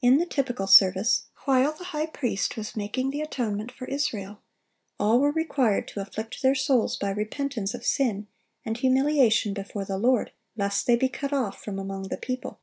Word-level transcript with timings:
In 0.00 0.18
the 0.18 0.26
typical 0.26 0.66
service, 0.66 1.26
while 1.44 1.72
the 1.72 1.84
high 1.94 2.06
priest 2.06 2.56
was 2.56 2.74
making 2.74 3.10
the 3.10 3.20
atonement 3.20 3.70
for 3.70 3.84
Israel, 3.86 4.42
all 4.98 5.20
were 5.20 5.30
required 5.30 5.86
to 5.86 6.00
afflict 6.00 6.42
their 6.42 6.56
souls 6.56 6.96
by 6.96 7.10
repentance 7.10 7.72
of 7.72 7.86
sin 7.86 8.26
and 8.64 8.76
humiliation 8.78 9.54
before 9.54 9.84
the 9.84 9.98
Lord, 9.98 10.32
lest 10.56 10.88
they 10.88 10.96
be 10.96 11.08
cut 11.08 11.32
off 11.32 11.62
from 11.62 11.78
among 11.78 12.08
the 12.08 12.16
people. 12.18 12.60